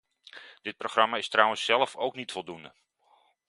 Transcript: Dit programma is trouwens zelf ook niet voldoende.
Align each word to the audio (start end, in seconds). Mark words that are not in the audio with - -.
Dit 0.61 0.77
programma 0.77 1.17
is 1.17 1.29
trouwens 1.29 1.65
zelf 1.65 1.95
ook 1.95 2.15
niet 2.15 2.31
voldoende. 2.31 2.73